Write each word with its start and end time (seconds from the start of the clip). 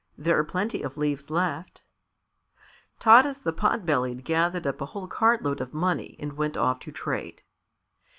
There 0.17 0.35
are 0.39 0.43
plenty 0.43 0.81
of 0.81 0.97
leaves 0.97 1.29
left." 1.29 1.83
Taras 2.99 3.37
the 3.37 3.53
Pot 3.53 3.85
bellied 3.85 4.25
gathered 4.25 4.65
up 4.65 4.81
a 4.81 4.87
whole 4.87 5.05
cartload 5.07 5.61
of 5.61 5.75
money, 5.75 6.15
and 6.17 6.33
went 6.33 6.57
off 6.57 6.79
to 6.79 6.91
trade. 6.91 7.43